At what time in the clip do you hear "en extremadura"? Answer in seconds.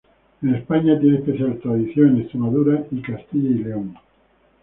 2.15-2.83